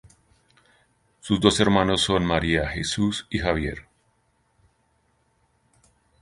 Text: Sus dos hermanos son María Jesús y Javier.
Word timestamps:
Sus 1.19 1.39
dos 1.39 1.59
hermanos 1.59 2.01
son 2.01 2.25
María 2.25 2.67
Jesús 2.69 3.27
y 3.29 3.37
Javier. 3.37 3.85